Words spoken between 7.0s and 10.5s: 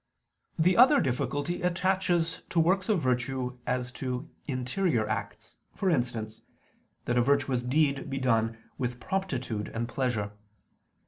that a virtuous deed be done with promptitude and pleasure.